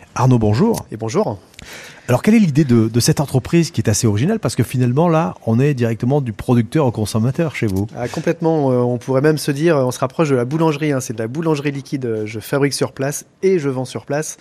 Gracias. 0.00 0.09
Arnaud, 0.20 0.38
bonjour. 0.38 0.84
Et 0.92 0.98
bonjour. 0.98 1.38
Alors, 2.10 2.22
quelle 2.22 2.34
est 2.34 2.40
l'idée 2.40 2.64
de, 2.64 2.98
cette 2.98 3.20
entreprise 3.20 3.70
qui 3.70 3.80
est 3.80 3.88
assez 3.88 4.08
originale? 4.08 4.40
Parce 4.40 4.56
que 4.56 4.64
finalement, 4.64 5.08
là, 5.08 5.36
on 5.46 5.60
est 5.60 5.74
directement 5.74 6.20
du 6.20 6.32
producteur 6.32 6.84
au 6.84 6.90
consommateur 6.90 7.54
chez 7.54 7.68
vous. 7.68 7.86
Ah, 7.96 8.08
complètement. 8.08 8.72
Euh, 8.72 8.78
on 8.78 8.98
pourrait 8.98 9.20
même 9.20 9.38
se 9.38 9.52
dire, 9.52 9.76
on 9.76 9.92
se 9.92 10.00
rapproche 10.00 10.28
de 10.28 10.34
la 10.34 10.44
boulangerie. 10.44 10.90
Hein. 10.90 10.98
c'est 10.98 11.12
de 11.12 11.20
la 11.20 11.28
boulangerie 11.28 11.70
liquide. 11.70 12.22
Je 12.24 12.40
fabrique 12.40 12.72
sur 12.72 12.90
place 12.90 13.26
et 13.44 13.60
je 13.60 13.68
vends 13.68 13.84
sur 13.84 14.06
place. 14.06 14.38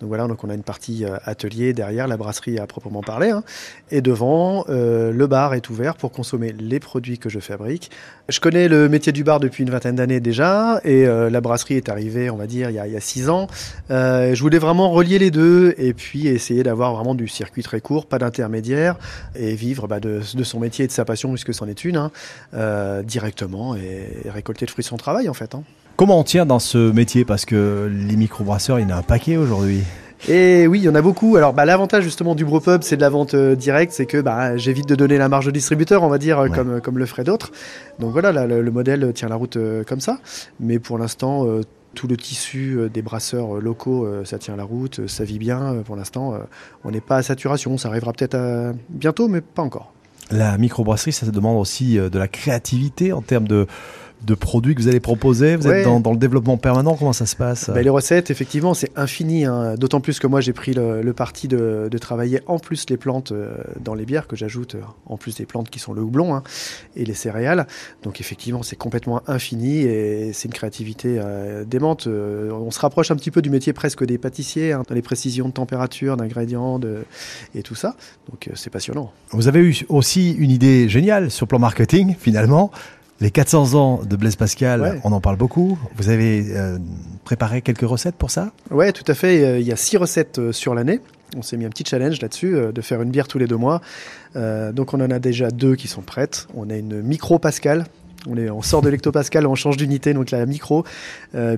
Donc 0.00 0.08
voilà, 0.08 0.26
donc 0.26 0.42
on 0.42 0.50
a 0.50 0.54
une 0.54 0.64
partie 0.64 1.04
euh, 1.04 1.16
atelier 1.24 1.72
derrière, 1.72 2.08
la 2.08 2.16
brasserie 2.16 2.58
à 2.58 2.66
proprement 2.66 3.02
parler. 3.02 3.30
Hein. 3.30 3.44
Et 3.92 4.00
devant, 4.00 4.64
euh, 4.68 5.12
le 5.12 5.26
bar 5.28 5.54
est 5.54 5.70
ouvert 5.70 5.94
pour 5.94 6.10
consommer 6.10 6.52
les 6.58 6.80
produits 6.80 7.18
que 7.18 7.28
je 7.28 7.38
fabrique. 7.38 7.92
Je 8.28 8.40
connais 8.40 8.66
le 8.66 8.88
métier 8.88 9.12
du 9.12 9.22
bar 9.22 9.38
depuis 9.38 9.62
une 9.62 9.70
vingtaine 9.70 9.94
d'années 9.94 10.18
déjà. 10.18 10.80
Et 10.84 11.04
la 11.04 11.40
brasserie 11.40 11.74
est 11.74 11.88
arrivée, 11.88 12.30
on 12.30 12.36
va 12.36 12.46
dire, 12.46 12.70
il 12.70 12.74
y 12.74 12.78
a, 12.78 12.86
il 12.86 12.92
y 12.92 12.96
a 12.96 13.00
six 13.00 13.28
ans. 13.28 13.46
je 13.90 14.40
voulais 14.40 14.58
vraiment 14.58 14.90
relier 14.90 15.18
les 15.22 15.30
deux 15.30 15.74
et 15.78 15.94
puis 15.94 16.26
essayer 16.26 16.62
d'avoir 16.62 16.94
vraiment 16.94 17.14
du 17.14 17.28
circuit 17.28 17.62
très 17.62 17.80
court, 17.80 18.06
pas 18.06 18.18
d'intermédiaire, 18.18 18.96
et 19.34 19.54
vivre 19.54 19.86
bah, 19.86 20.00
de, 20.00 20.20
son 20.20 20.60
métier 20.60 20.84
et 20.84 20.88
de 20.88 20.92
sa 20.92 21.04
passion, 21.04 21.30
puisque 21.30 21.54
c'en 21.54 21.68
est 21.68 21.84
une, 21.84 21.96
hein, 21.96 22.10
euh, 22.54 23.02
directement, 23.02 23.74
et, 23.76 24.28
récolter 24.28 24.66
le 24.66 24.70
fruit 24.70 24.82
de 24.82 24.88
son 24.88 24.96
travail 24.96 25.28
en 25.28 25.34
fait. 25.34 25.54
Hein. 25.54 25.62
Comment 25.96 26.18
on 26.18 26.24
tient 26.24 26.46
dans 26.46 26.58
ce 26.58 26.90
métier? 26.90 27.24
Parce 27.24 27.44
que 27.44 27.90
les 27.92 28.16
microbrasseurs, 28.16 28.80
il 28.80 28.82
y 28.82 28.86
en 28.86 28.96
a 28.96 28.98
un 28.98 29.02
paquet 29.02 29.36
aujourd'hui. 29.36 29.82
Et 30.28 30.66
oui, 30.66 30.78
il 30.78 30.84
y 30.84 30.88
en 30.88 30.94
a 30.94 31.02
beaucoup. 31.02 31.36
Alors, 31.36 31.52
bah, 31.52 31.64
l'avantage 31.64 32.04
justement 32.04 32.34
du 32.34 32.44
brewpub, 32.44 32.82
c'est 32.82 32.96
de 32.96 33.00
la 33.00 33.08
vente 33.08 33.34
euh, 33.34 33.56
directe, 33.56 33.92
c'est 33.92 34.06
que 34.06 34.20
bah, 34.20 34.56
j'évite 34.56 34.88
de 34.88 34.94
donner 34.94 35.18
la 35.18 35.28
marge 35.28 35.48
au 35.48 35.50
distributeur, 35.50 36.02
on 36.02 36.08
va 36.08 36.18
dire, 36.18 36.46
comme, 36.54 36.80
comme 36.80 36.98
le 36.98 37.06
ferait 37.06 37.24
d'autres. 37.24 37.50
Donc 37.98 38.12
voilà, 38.12 38.46
le, 38.46 38.70
modèle 38.70 39.12
tient 39.12 39.28
la 39.28 39.36
route 39.36 39.56
euh, 39.56 39.84
comme 39.84 40.00
ça. 40.00 40.18
Mais 40.60 40.78
pour 40.78 40.98
l'instant, 40.98 41.46
tout 41.94 42.08
le 42.08 42.16
tissu 42.16 42.76
euh, 42.78 42.88
des 42.88 43.02
brasseurs 43.02 43.56
euh, 43.56 43.60
locaux, 43.60 44.04
euh, 44.04 44.24
ça 44.24 44.38
tient 44.38 44.56
la 44.56 44.64
route, 44.64 45.06
ça 45.06 45.24
vit 45.24 45.38
bien. 45.38 45.82
Pour 45.84 45.96
l'instant, 45.96 46.34
on 46.84 46.90
n'est 46.90 47.00
pas 47.00 47.16
à 47.16 47.22
saturation. 47.22 47.78
Ça 47.78 47.88
arrivera 47.88 48.12
peut-être 48.12 48.74
bientôt, 48.88 49.28
mais 49.28 49.40
pas 49.40 49.62
encore. 49.62 49.92
La 50.30 50.56
microbrasserie, 50.56 51.12
ça 51.12 51.26
demande 51.26 51.60
aussi 51.60 51.96
de 51.96 52.18
la 52.18 52.28
créativité 52.28 53.12
en 53.12 53.20
termes 53.20 53.48
de, 53.48 53.66
de 54.24 54.34
produits 54.34 54.74
que 54.74 54.82
vous 54.82 54.88
allez 54.88 55.00
proposer 55.00 55.56
Vous 55.56 55.66
êtes 55.68 55.84
dans, 55.84 56.12
le 56.12 56.16
développement 56.16 56.56
permanent 56.56 56.96
Comment 56.96 57.12
ça 57.12 57.26
se 57.26 57.36
passe 57.36 57.70
bah, 57.70 57.82
Les 57.82 57.90
recettes, 57.90 58.30
effectivement, 58.30 58.74
c'est 58.74 58.90
infini. 58.96 59.44
Hein. 59.44 59.74
D'autant 59.76 60.00
plus 60.00 60.18
que 60.18 60.26
moi, 60.26 60.40
j'ai 60.40 60.52
pris 60.52 60.74
le, 60.74 61.12
parti 61.12 61.48
de, 61.48 61.88
travailler 62.00 62.40
en 62.46 62.58
plus 62.58 62.86
les 62.90 62.96
plantes 62.96 63.32
euh, 63.32 63.54
dans 63.80 63.94
les 63.94 64.04
bières 64.04 64.26
que 64.26 64.34
j'ajoute, 64.34 64.74
euh, 64.74 64.80
en 65.06 65.16
plus 65.16 65.36
des 65.36 65.46
plantes 65.46 65.70
qui 65.70 65.78
sont 65.78 65.92
le 65.92 66.02
houblon 66.02 66.34
hein, 66.34 66.42
et 66.96 67.04
les 67.04 67.14
céréales. 67.14 67.66
Donc, 68.02 68.20
effectivement, 68.20 68.62
c'est 68.62 68.76
complètement 68.76 69.22
infini 69.28 69.80
et 69.80 70.32
c'est 70.32 70.48
une 70.48 70.54
créativité 70.54 71.18
euh, 71.18 71.64
démente. 71.64 72.06
on 72.06 72.70
se 72.70 72.80
rapproche 72.80 73.10
un 73.10 73.16
petit 73.16 73.30
peu 73.30 73.42
du 73.42 73.50
métier 73.50 73.72
presque 73.72 74.04
des 74.04 74.18
pâtissiers, 74.18 74.72
hein, 74.72 74.82
dans 74.88 74.94
les 74.94 75.02
précisions 75.02 75.48
de 75.48 75.52
température, 75.52 76.16
d'ingrédients 76.16 76.80
et 77.54 77.62
tout 77.62 77.74
ça. 77.74 77.94
Donc, 78.30 78.50
c'est 78.54 78.70
passionnant. 78.70 79.12
Vous 79.30 79.48
avez 79.48 79.60
eu 79.60 79.84
aussi 79.88 80.32
une 80.32 80.50
idée 80.50 80.88
géniale 80.88 81.30
sur 81.30 81.46
le 81.46 81.48
plan 81.48 81.58
marketing, 81.58 82.14
finalement. 82.18 82.70
Les 83.22 83.30
400 83.30 83.74
ans 83.74 84.00
de 84.02 84.16
Blaise 84.16 84.34
Pascal, 84.34 85.00
on 85.04 85.12
en 85.12 85.20
parle 85.20 85.36
beaucoup. 85.36 85.78
Vous 85.94 86.08
avez 86.08 86.44
euh, 86.56 86.76
préparé 87.24 87.62
quelques 87.62 87.88
recettes 87.88 88.16
pour 88.16 88.32
ça? 88.32 88.50
Oui, 88.72 88.92
tout 88.92 89.04
à 89.06 89.14
fait. 89.14 89.44
Euh, 89.44 89.60
il 89.60 89.64
y 89.64 89.70
a 89.70 89.76
six 89.76 89.96
recettes 89.96 90.40
euh, 90.40 90.50
sur 90.50 90.74
l'année. 90.74 90.98
On 91.36 91.42
s'est 91.42 91.56
mis 91.56 91.64
un 91.64 91.68
petit 91.68 91.84
challenge 91.86 92.20
là-dessus, 92.20 92.56
de 92.74 92.80
faire 92.80 93.00
une 93.00 93.10
bière 93.10 93.28
tous 93.28 93.38
les 93.38 93.46
deux 93.46 93.56
mois. 93.56 93.80
donc 94.34 94.92
on 94.92 95.00
en 95.00 95.10
a 95.10 95.18
déjà 95.20 95.50
deux 95.52 95.76
qui 95.76 95.86
sont 95.88 96.02
prêtes. 96.02 96.48
On 96.54 96.68
a 96.68 96.74
une 96.74 97.00
micro 97.00 97.38
Pascal. 97.38 97.86
On, 98.26 98.62
sort 98.62 98.82
de 98.82 98.88
l'hectopascal, 98.88 99.46
on 99.46 99.54
change 99.54 99.76
d'unité, 99.76 100.14
donc 100.14 100.30
la 100.30 100.46
micro, 100.46 100.84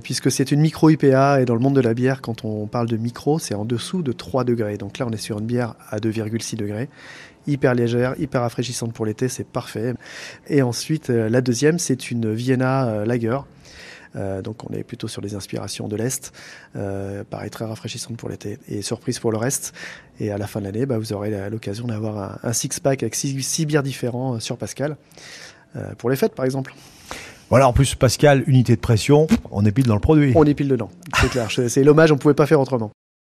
puisque 0.03 0.31
c'est 0.31 0.51
une 0.51 0.61
micro 0.61 0.89
IPA. 0.89 1.43
Et 1.43 1.45
dans 1.45 1.55
le 1.55 1.61
monde 1.61 1.77
de 1.77 1.81
la 1.81 1.95
bière, 1.95 2.23
quand 2.23 2.45
on 2.45 2.67
parle 2.67 2.89
de 2.89 2.97
micro, 2.97 3.39
c'est 3.39 3.55
en 3.55 3.65
dessous 3.65 4.03
de 4.03 4.13
3 4.13 4.45
degrés. 4.45 4.79
Donc 4.79 4.99
là, 4.99 5.07
on 5.07 5.13
est 5.13 5.19
sur 5.19 5.39
une 5.39 5.47
bière 5.47 5.75
à 5.91 5.99
2,6 5.99 6.57
degrés 6.57 6.89
hyper 7.47 7.75
légère, 7.75 8.15
hyper 8.19 8.43
rafraîchissante 8.43 8.93
pour 8.93 9.07
l'été, 9.07 9.29
c'est 9.29 9.47
parfait. 9.47 9.95
Et 10.49 10.63
ensuite, 10.63 11.11
euh, 11.11 11.29
la 11.29 11.41
deuxième, 11.41 11.79
c'est 11.79 12.11
une 12.11 12.33
Vienna 12.33 12.89
euh, 12.89 13.07
Lager. 13.07 13.39
Euh, 14.17 14.43
donc 14.43 14.71
on 14.71 14.73
est 14.73 14.85
plutôt 14.85 15.09
sur 15.09 15.21
des 15.23 15.35
inspirations 15.35 15.89
de 15.89 15.97
l'Est. 15.97 16.33
pareil, 17.31 17.51
très 17.51 17.65
rafraîchissante 17.65 18.17
pour 18.17 18.29
l'été. 18.29 18.59
Et 18.69 18.83
surprise 18.83 19.19
pour 19.19 19.33
le 19.33 19.39
reste. 19.39 19.73
Et 20.21 20.31
à 20.31 20.39
la 20.39 20.47
fin 20.47 20.61
de 20.61 20.67
l'année, 20.67 20.87
bah, 20.87 20.99
vous 20.99 21.13
aurez 21.13 21.51
l'occasion 21.51 21.87
d'avoir 21.87 22.39
un, 22.45 22.53
six-pack 22.53 23.03
avec 23.03 23.15
six, 23.15 23.67
bières 23.67 23.83
différents 23.83 24.39
sur 24.39 24.57
Pascal. 24.57 24.97
Pour 25.99 26.11
les 26.11 26.17
fêtes, 26.17 26.35
par 26.35 26.45
exemple. 26.45 26.75
Voilà, 27.51 27.69
en 27.69 27.73
plus, 27.73 27.95
Pascal, 27.95 28.43
unité 28.47 28.75
de 28.75 28.81
pression, 28.81 29.27
on 29.51 29.65
est 29.65 29.73
pile 29.73 29.87
dans 29.87 29.95
le 29.95 30.01
produit. 30.01 30.33
On 30.35 30.45
est 30.45 30.55
pile 30.55 30.69
dedans, 30.69 30.91
c'est 31.21 31.29
clair. 31.31 31.49
C'est 31.51 31.85
l'hommage, 31.85 32.11
on 32.11 32.15
ne 32.15 32.21
pouvait 32.21 32.35
pas 32.35 32.47
faire 32.47 32.61
autrement. 32.61 32.91